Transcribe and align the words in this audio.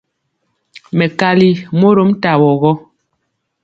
Mɛkali 0.97 1.49
mɔrom 1.79 2.11
tawo 2.21 2.49
gɔ. 2.61 2.71